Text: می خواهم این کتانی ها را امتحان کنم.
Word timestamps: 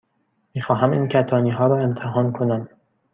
می 0.53 0.61
خواهم 0.61 0.91
این 0.91 1.07
کتانی 1.07 1.49
ها 1.49 1.67
را 1.67 1.79
امتحان 1.83 2.31
کنم. 2.31 2.69